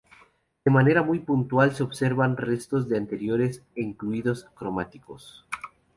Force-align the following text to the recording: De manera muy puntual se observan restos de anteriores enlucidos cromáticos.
De 0.65 0.71
manera 0.71 1.03
muy 1.03 1.19
puntual 1.19 1.75
se 1.75 1.83
observan 1.83 2.35
restos 2.35 2.89
de 2.89 2.97
anteriores 2.97 3.61
enlucidos 3.75 4.47
cromáticos. 4.55 5.45